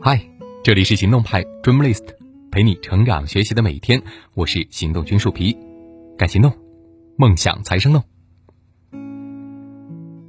[0.00, 0.20] 嗨，
[0.62, 2.04] 这里是行动派 Dreamlist，
[2.50, 4.02] 陪你成长学习的每一天。
[4.34, 5.56] 我是行动君树皮，
[6.16, 6.52] 敢行动，
[7.16, 8.02] 梦想才生动。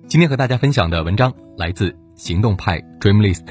[0.08, 3.46] 今天和大家分享的文章来自行动派 Dreamlist。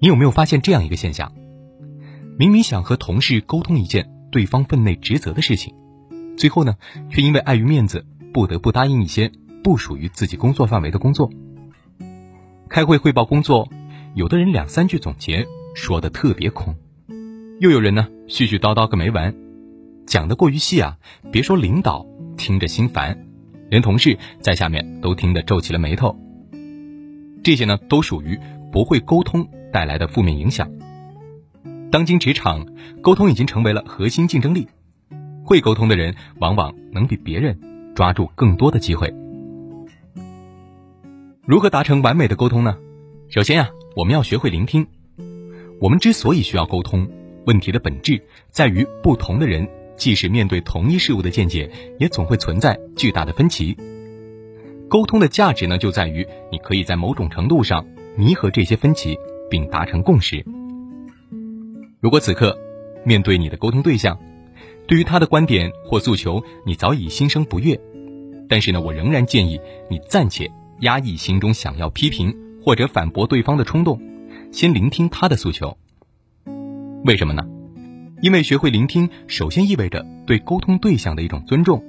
[0.00, 1.32] 你有没有发现这样一个现象？
[2.36, 5.72] 明明想和同事沟通一件对方分内职责的事情，
[6.36, 6.74] 最后呢，
[7.10, 9.30] 却因为碍于面子，不得不答应一些
[9.62, 11.30] 不属于自己工作范围的工作。
[12.74, 13.68] 开会汇报工作。
[14.14, 15.46] 有的人两三句总结
[15.76, 16.74] 说的特别空，
[17.60, 19.32] 又有人呢絮絮叨叨个没完，
[20.08, 20.98] 讲的过于细啊，
[21.30, 22.04] 别说领导
[22.36, 23.28] 听着心烦，
[23.70, 26.18] 连同事在下面都听得皱起了眉头。
[27.44, 28.36] 这些呢都属于
[28.72, 30.68] 不会沟通带来的负面影响。
[31.92, 32.66] 当今职场，
[33.00, 34.66] 沟通已经成为了核心竞争力，
[35.44, 37.56] 会沟通的人往往能比别人
[37.94, 39.14] 抓住更多的机会。
[41.46, 42.78] 如何达成完美的沟通呢？
[43.28, 43.70] 首先呀。
[43.96, 44.88] 我们要学会聆听。
[45.80, 47.08] 我们之所以需要沟通，
[47.46, 48.20] 问题的本质
[48.50, 51.70] 在于不同的人，即使面对同一事物的见解，
[52.00, 53.76] 也总会存在巨大的分歧。
[54.88, 57.86] 沟通的价值呢，就在于你可以在某种程度上
[58.16, 59.16] 弥合这些分歧，
[59.48, 60.44] 并达成共识。
[62.00, 62.58] 如果此刻
[63.04, 64.18] 面对你的沟通对象，
[64.88, 67.80] 对于他的观点或诉求，你早已心生不悦，
[68.48, 72.34] 但是呢，我仍然建议你暂且压抑心中想要批评。
[72.64, 74.00] 或者反驳对方的冲动，
[74.50, 75.76] 先聆听他的诉求。
[77.04, 77.46] 为什么呢？
[78.22, 81.84] 因为学会聆听，首先意味着对沟通对象的一种尊重，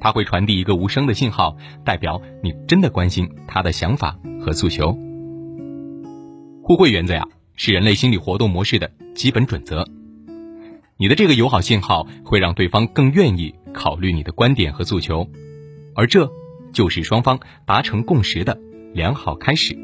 [0.00, 4.98] 它会传递一个无声的信号，代表你真的关心他的想法和诉求。
[6.60, 9.86] 互惠原则呀，是人类心理活动模式的基本准则。
[10.96, 15.28] 你的这个友好信号会让对方更愿意考虑你的观点和诉求，
[15.94, 16.28] 而这
[16.74, 18.60] 就是双方达成共识的。
[18.92, 19.76] 良好开始。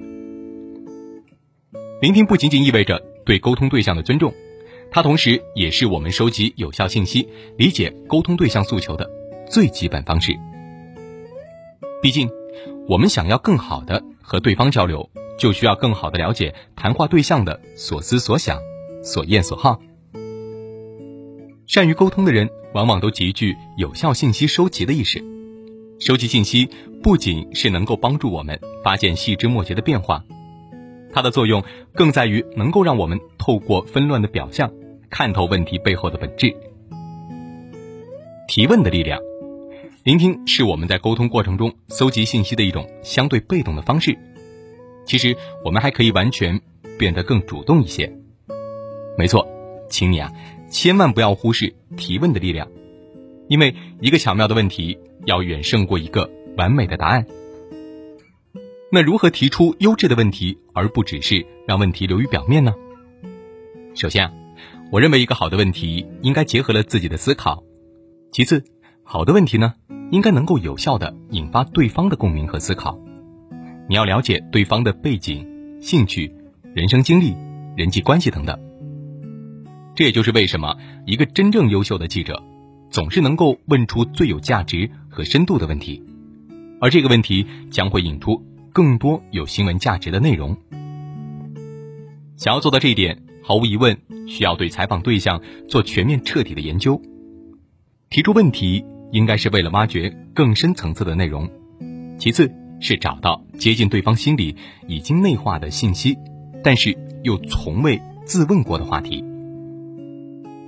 [2.01, 4.33] 聆听不仅仅意味着对沟通对象的尊重，
[4.91, 9.11] 它同时也是我们收集有效信息、理解沟通对象诉求的
[9.49, 10.33] 最基本方式。
[12.01, 12.31] 毕竟，
[12.89, 18.61] 我们想要更好的和对方交流，就需要更好的了解谈话对象的所思所想、
[19.03, 19.81] 所厌所好。
[21.67, 25.40] 善于沟通的人，往往都极具有效信息收集的意识。
[26.01, 26.67] 收集信息
[27.03, 30.25] 不仅是能够帮助我们发现细枝末节的变化，
[31.13, 31.63] 它的作用
[31.95, 34.73] 更在于能够让我们透过纷乱的表象，
[35.11, 36.57] 看透问题背后的本质。
[38.49, 39.21] 提问的力量，
[40.03, 44.19] 聆听是我们在沟通过程中搜集信息的一种相对被动的方式。
[45.05, 46.59] 其实，我们还可以完全
[46.99, 48.11] 变得更主动一些。
[49.19, 49.47] 没错，
[49.91, 50.33] 请你啊，
[50.71, 52.67] 千万不要忽视提问的力量，
[53.51, 54.99] 因为一个巧妙的问题。
[55.27, 57.27] 要远胜过一个完美的答案。
[58.91, 62.73] 那如何提出优质的问题，而不只是让问题流于表面呢？
[63.95, 64.33] 首先啊，
[64.91, 67.63] 我认为一个好的问题应该结合了自己的思考。
[68.33, 68.65] 其次，
[69.05, 69.75] 好的问题呢，
[70.11, 72.99] 应该能够有效的引发对方的共鸣和思考。
[73.91, 75.47] 你要了解对方的背景、
[75.83, 76.35] 兴趣、
[76.75, 77.37] 人生经历、
[77.77, 78.59] 人际关系等等。
[79.95, 82.43] 这也就是为什么一个真正优秀的记者。
[82.91, 86.03] 总是能够问出最有价值和深度的问题，
[86.81, 88.43] 而这个问题将会引出
[88.73, 90.57] 更多有新闻价值的内容。
[92.37, 93.97] 想要做到这一点，毫无疑问
[94.27, 97.01] 需要对采访对象做全面彻底的研究。
[98.09, 101.49] 提出问题应该是为了挖掘更深层次的内容，
[102.19, 104.57] 其次是找到接近对方心里
[104.89, 106.17] 已经内化的信息，
[106.65, 109.25] 但是又从未自问过的话题。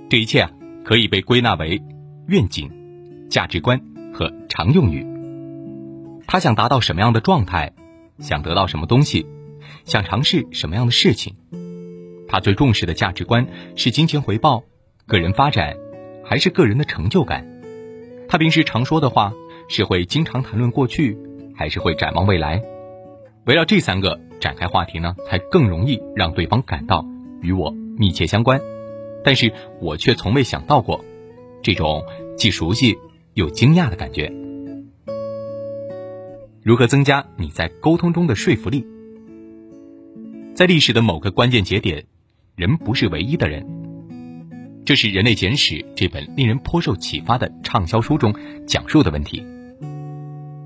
[0.09, 0.51] 这一切啊，
[0.85, 1.81] 可以被归纳为。
[2.27, 2.71] 愿景、
[3.29, 3.81] 价值观
[4.13, 5.05] 和常用语。
[6.25, 7.73] 他想达到什么样的状态？
[8.19, 9.25] 想得到什么东西？
[9.85, 11.35] 想尝试什么样的事情？
[12.27, 14.63] 他最重视的价值观是金钱回报、
[15.05, 15.75] 个人发展，
[16.23, 17.45] 还是个人的成就感？
[18.29, 19.33] 他平时常说的话
[19.67, 21.17] 是会经常谈论过去，
[21.55, 22.61] 还是会展望未来？
[23.45, 27.05] 围绕这三个展开话题呢，才更容易让对方感到
[27.41, 28.61] 与我密切相关。
[29.23, 31.03] 但是我却从未想到过。
[31.63, 32.03] 这种
[32.37, 32.95] 既熟悉
[33.33, 34.31] 又惊讶的感觉。
[36.61, 38.85] 如何增加你在沟通中的说服力？
[40.53, 42.05] 在历史的某个关键节点，
[42.55, 43.65] 人不是唯一的人。
[44.85, 48.35] 这是《人类简史》这本令人颇受启发的畅销书中
[48.67, 49.41] 讲述的问题。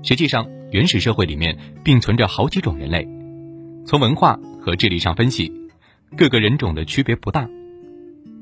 [0.02, 3.08] 实际上，原始社会里面并存着好几种人类，
[3.86, 5.52] 从文化和智力上分析，
[6.16, 7.48] 各个人种的区别不大。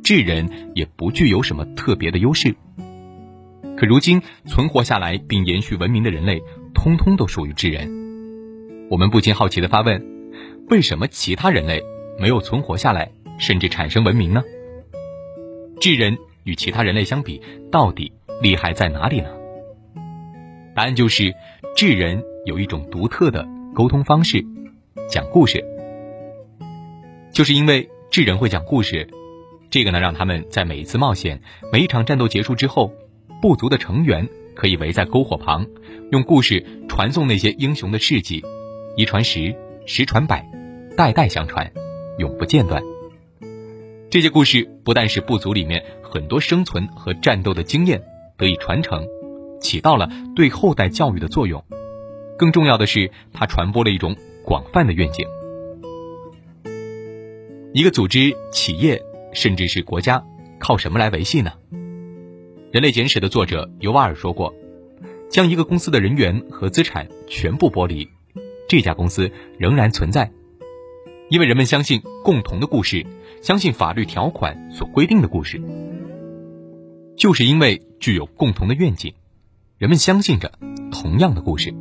[0.06, 2.55] 智人也不具有什么特别的优势，
[3.76, 6.41] 可如今存活下来并延续文明的人类，
[6.73, 7.91] 通通都属于智人。
[8.88, 10.00] 我们不禁好奇的发问：
[10.69, 11.82] 为什么其他人类
[12.20, 13.11] 没有存活下来，
[13.41, 14.44] 甚至产生文明呢？
[15.81, 17.43] 智人与其他人类相比，
[17.73, 19.31] 到底厉害在哪里呢？
[20.73, 21.35] 答案就是，
[21.75, 23.44] 智人有一种独特的
[23.75, 24.41] 沟通方式——
[25.11, 25.64] 讲故事。
[27.32, 29.09] 就是因为智人会讲故事，
[29.71, 31.41] 这个呢，让他们在每一次冒险、
[31.73, 32.93] 每一场战斗结束之后，
[33.43, 35.67] 部族的成员可以围在篝火旁，
[36.11, 38.43] 用故事传颂那些英雄的事迹，
[38.97, 39.55] 一传十，
[39.85, 40.49] 十传百，
[40.97, 41.71] 代代相传，
[42.19, 42.83] 永不间断。
[44.09, 48.03] 这些故事不但使部族里面很多生存和战斗的经验
[48.39, 49.05] 得以传承，
[49.61, 51.62] 起到了对后代教育的作用，
[52.39, 55.27] 更重要的是，它传播了一种广泛的愿景。
[57.75, 59.03] 一个组织、企业，
[59.37, 60.25] 甚至是国家，
[60.59, 61.53] 靠什么来维系呢？
[62.73, 64.55] 《人类简史》的作者尤瓦尔说过
[65.31, 68.09] ：“将一个公司的人员和资产全部剥离，
[68.67, 70.33] 这家公司仍然存在，
[71.29, 73.05] 因为人们相信共同的故事，
[73.43, 75.61] 相信法律条款所规定的故事。
[77.15, 79.12] 就是因为具有共同的愿景，
[79.77, 80.50] 人们相信着
[80.91, 81.75] 同样的故事。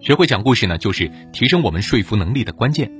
[0.00, 2.90] 学会讲故事呢，就是提升我们说服能力的关键。”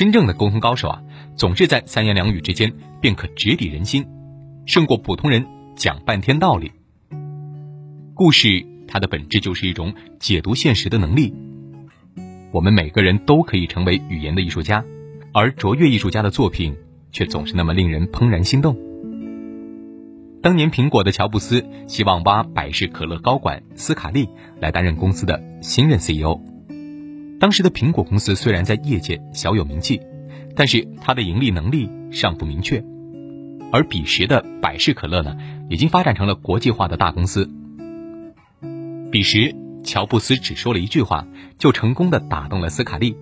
[0.00, 1.02] 真正的沟通高手啊，
[1.36, 4.06] 总是在三言两语之间便可直抵人心，
[4.64, 6.72] 胜过普通人讲半天道理。
[8.14, 11.34] 故事它的本质就是一种解读现实的能力。
[12.50, 14.82] 我们每个人都可以成为语言的艺术家，
[15.34, 16.74] 而卓越艺术家的作品
[17.12, 18.78] 却总是那么令人怦然心动。
[20.42, 24.30] 当年苹果的乔布斯希望挖百事可乐高管斯卡利
[24.60, 26.40] 来担任公司的新任 CEO。
[27.40, 29.98] 当时的苹果公司虽然在业界小有名气，
[30.54, 32.84] 但是它的盈利能力尚不明确，
[33.72, 35.38] 而彼时的百事可乐呢，
[35.70, 37.50] 已经发展成了国际化的大公司。
[39.10, 41.26] 彼时，乔布斯只说了一句话，
[41.58, 43.16] 就成功的打动了斯卡利，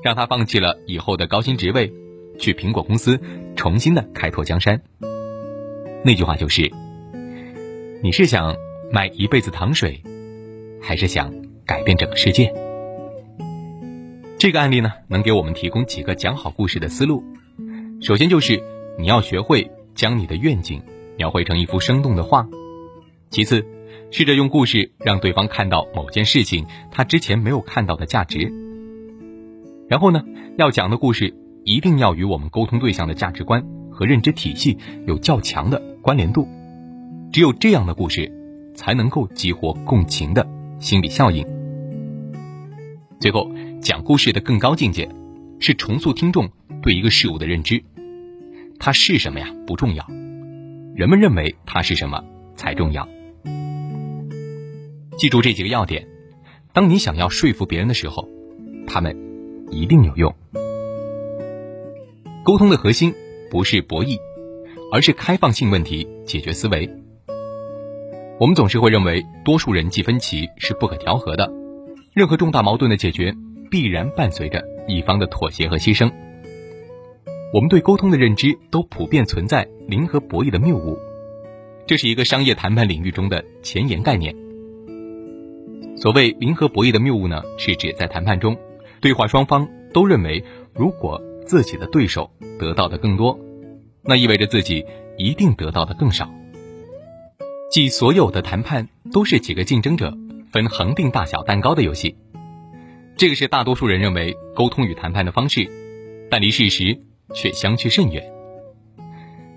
[0.00, 1.92] 让他放弃了以后的高薪职位，
[2.38, 3.20] 去苹果公司
[3.56, 4.80] 重新的开拓江山。
[6.04, 6.70] 那句话就是
[8.00, 8.54] ：“你是想
[8.92, 10.04] 卖一辈子糖水，
[10.80, 11.34] 还是想
[11.66, 12.54] 改变整个世界？”
[14.40, 17.22] 这个案例呢，能给我们提供几个讲好故事的思路。
[18.00, 18.58] 首先就是
[18.98, 20.82] 你要学会将你的愿景
[21.18, 22.48] 描绘成一幅生动的画。
[23.28, 23.66] 其次，
[24.10, 28.50] 试着用故事让对方看到某件事情他之前没有看到的价值。
[29.90, 30.24] 然后呢，
[30.56, 31.34] 要讲的故事
[31.64, 36.48] 一定要与我们沟通对象的价值观和认知体系有较强的关联度。
[37.30, 38.32] 只有这样的故事，
[38.74, 40.48] 才能够激活共情的
[40.78, 41.46] 心理效应。
[43.20, 43.46] 最后。
[43.80, 45.08] 讲故事的更高境界，
[45.58, 46.50] 是重塑听众
[46.82, 47.82] 对一个事物的认知。
[48.78, 49.46] 它是什么呀？
[49.66, 50.06] 不重要，
[50.94, 52.22] 人们认为它是什么
[52.54, 53.08] 才重要。
[55.16, 56.06] 记住这几个要点，
[56.74, 58.28] 当你想要说服别人的时候，
[58.86, 59.16] 他们
[59.70, 60.34] 一定有用。
[62.44, 63.14] 沟通的核心
[63.50, 64.18] 不是博弈，
[64.92, 66.88] 而是开放性问题解决思维。
[68.38, 71.50] 我们总是会认为多数人际分歧是不可调和的，
[72.12, 73.34] 任何重大矛盾的解决。
[73.70, 76.12] 必然伴随着一方的妥协和牺牲。
[77.52, 80.98] 我们对沟通的认知都普遍存在零和博弈的谬误，
[81.86, 84.34] 这是一个商业谈判领域中的前沿概念。
[85.96, 88.56] 所谓零和博弈的谬误呢，是指在谈判中，
[89.00, 90.44] 对话双方都认为，
[90.74, 93.38] 如果自己的对手得到的更多，
[94.02, 94.84] 那意味着自己
[95.18, 96.30] 一定得到的更少。
[97.70, 100.16] 即所有的谈判都是几个竞争者
[100.52, 102.16] 分恒定大小蛋糕的游戏。
[103.20, 105.68] 这个是大多数人认为沟通与谈判的方式，
[106.30, 106.98] 但离事实
[107.34, 108.24] 却相去甚远。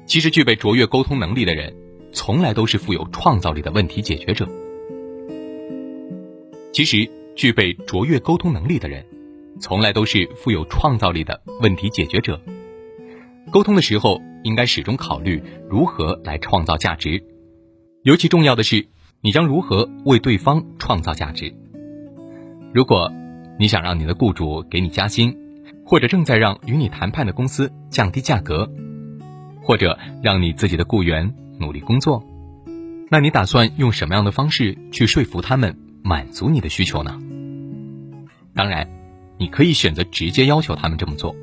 [0.05, 1.74] 其实，具备卓越沟通能力的人，
[2.12, 4.46] 从来都是富有创造力的问题解决者。
[6.74, 9.05] 其实，具备卓越沟通能力的人，
[9.62, 12.41] 从来都是富有创造力的问题解决者。
[13.50, 17.24] 沟通的时候，应该始终考虑如何来创造价值，
[18.01, 18.88] 尤其重要的是，
[19.22, 21.55] 你将如何为对方创造价值。
[22.74, 23.10] 如果
[23.63, 25.38] 你想让你的雇主给你加薪，
[25.86, 28.70] 或者正在让与你谈判的公司降低价格，
[29.62, 32.22] 或者让你自己的雇员努力工作，
[33.10, 37.17] 那你打算用什么样的方式去说服他们满足你的需求呢？
[38.53, 38.89] 当然，
[39.38, 41.34] 你可以选择直接要求他们这么做，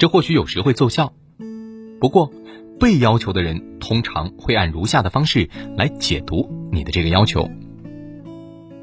[0.00, 1.12] 这或许有时会奏效。
[2.00, 2.32] 不过，
[2.80, 7.48] 被要求的人通常会按如下的方式来解读你的这个要求，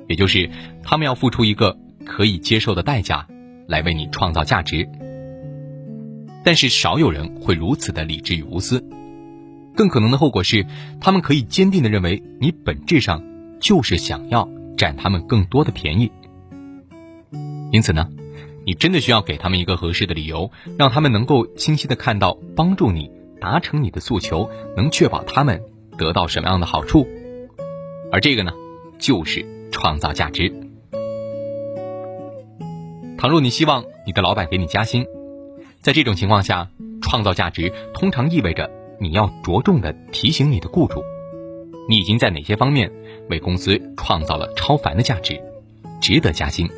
[0.07, 0.49] 也就是
[0.83, 1.77] 他们要付出一个。
[2.05, 3.27] 可以接受的代价，
[3.67, 4.87] 来为你创造价值。
[6.43, 8.83] 但是少有人会如此的理智与无私，
[9.75, 10.65] 更可能的后果是，
[11.01, 13.23] 他们可以坚定的认为你本质上
[13.59, 14.47] 就是想要
[14.77, 16.11] 占他们更多的便宜。
[17.71, 18.07] 因此呢，
[18.65, 25.63] 你真的需要给他们一个合适的理由，让他们能够清晰的看到帮助你达成你的诉求，能确保他们
[25.97, 27.07] 得到什么样的好处。
[28.11, 28.53] 而这个呢，
[28.99, 30.64] 就是创造价值。
[33.25, 35.07] 倘若你希望你的老板给你加薪，
[35.81, 36.69] 在这种情况下，
[37.01, 41.01] 创造价值通常意味着你要着重的提醒你的雇主，
[41.89, 42.91] 你已经在哪些方面
[43.27, 45.41] 为公司创造了超凡的价值，
[45.99, 46.69] 值得加薪。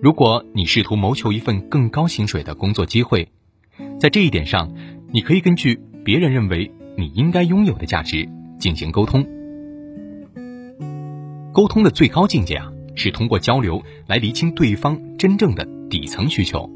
[0.00, 3.32] 如果你试图谋求一份更高薪水的工作机会，
[3.98, 4.72] 在这一点上，
[5.12, 8.28] 你可以根据别人认为你应该拥有的价值
[8.60, 9.26] 进行沟通。
[11.52, 16.70] 沟通的最高境界啊，是通过交流来厘清对方真正的底层需求，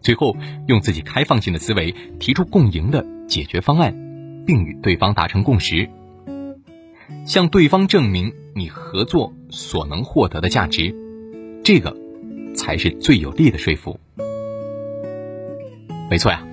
[0.00, 0.36] 最后
[0.68, 3.92] 用自己开放性的思维提出共赢的解决方案，
[4.46, 5.88] 并与对方达成共识，
[7.26, 10.94] 向对方证明你合作所能获得的价值，
[11.64, 11.94] 这个。
[12.54, 14.00] 才是最有力的说服。
[16.10, 16.44] 没错呀，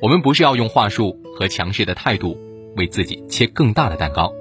[0.00, 2.38] 我们不是要用话术和强势的态度
[2.76, 4.32] 为自己切更大的蛋糕，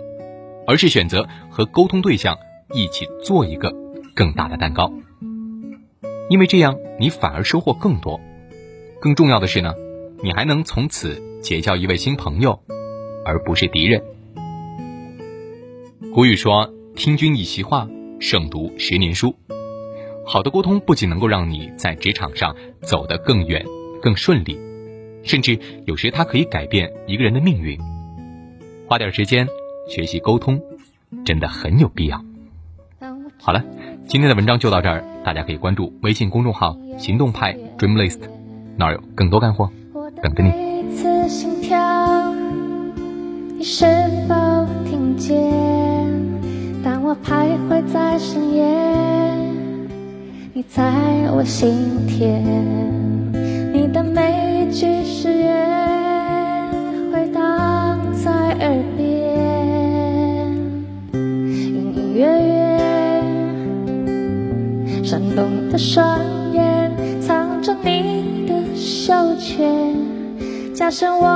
[0.67, 2.37] 而是选择和沟通对象
[2.71, 3.73] 一起做一个
[4.15, 4.91] 更大的蛋糕。
[6.29, 8.19] 因为这样，你反而收获更多。
[8.99, 9.73] 更重要的是呢，
[10.23, 12.61] 你还能从此结交一位新朋友，
[13.25, 14.01] 而不是敌人。
[16.13, 17.89] 古语说：“听君一席话，
[18.19, 19.35] 胜读十年书。”
[20.25, 23.65] 好的沟通不仅能够让你在职场上走得更远、
[24.01, 24.57] 更顺利，
[25.23, 27.77] 甚至有时它可以改变一个人的命运。
[28.87, 29.47] 花点时间
[29.89, 30.61] 学习沟通，
[31.25, 32.23] 真的很有必要。
[33.39, 33.65] 好了，
[34.11, 38.19] 今天的文章就到这儿，大家可以关注微信公众号“行动派 Dreamlist”，
[38.75, 39.71] 那儿有更多干货
[40.21, 40.51] 等着你。
[43.57, 43.85] 你是
[44.27, 45.41] 否听见？
[46.83, 48.65] 当我徘徊在深夜。
[50.51, 50.83] 你在
[51.31, 52.43] 我心田，
[65.71, 66.19] 的双
[66.51, 69.65] 眼藏着你的羞怯，
[70.73, 71.27] 加深我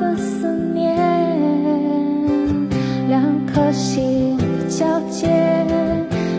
[0.00, 0.96] 的思念，
[3.08, 5.28] 两颗心的交接，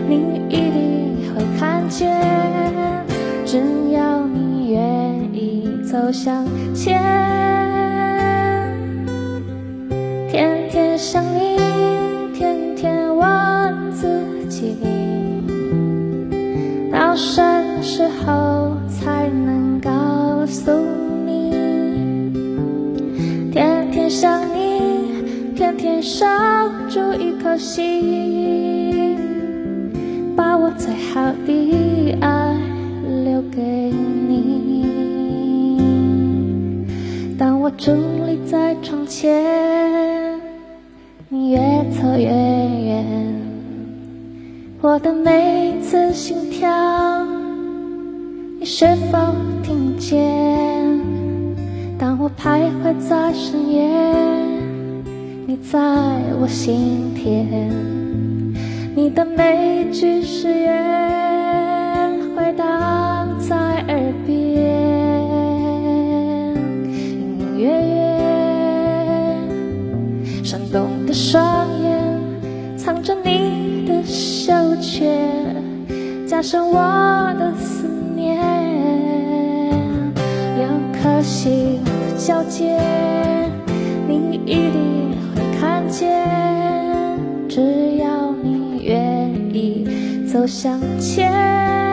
[0.10, 1.44] 你一定会。
[1.60, 2.20] 看见，
[3.46, 3.62] 只
[3.92, 4.82] 要你愿
[5.32, 7.00] 意走向前，
[17.96, 20.70] 时候才能告诉
[21.25, 21.50] 你？
[23.54, 26.25] 天天想你，天天守
[26.90, 29.18] 住一颗心。
[30.36, 32.58] 把我最好的爱
[33.24, 33.62] 留给
[34.28, 34.44] 你。
[37.40, 40.38] 当我伫立在窗前，
[41.30, 41.60] 你越
[41.92, 43.06] 走越远。
[44.82, 46.45] 我的每一次心，
[48.65, 49.19] 你是否
[49.62, 51.00] 听见？
[52.00, 53.88] 当我徘徊在深夜，
[55.45, 55.79] 你在
[56.41, 57.69] 我心田。
[58.95, 64.36] 你的每一句誓言回荡在耳边，
[66.89, 67.69] 隐隐约
[70.34, 72.01] 约，闪动的双眼
[72.75, 75.29] 藏着你的羞怯，
[76.25, 76.81] 加深我
[77.38, 77.86] 的思
[81.25, 82.79] 心的交界，
[84.08, 86.08] 你一定会看见，
[87.50, 89.88] 只要你愿意。
[90.36, 91.85] 走向前。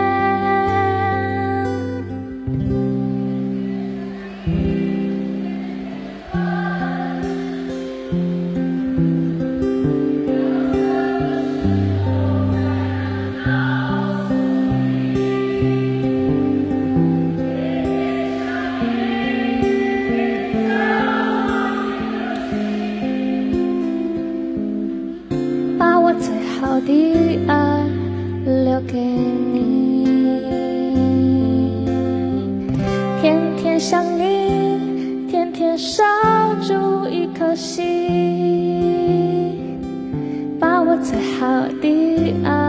[41.42, 42.61] 好的爱